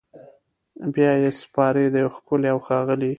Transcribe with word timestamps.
بیا 0.93 1.11
یې 1.23 1.31
سپاري 1.41 1.85
د 1.91 1.95
یو 2.03 2.09
ښکلي 2.17 2.49
اوښاغلي 2.51 3.09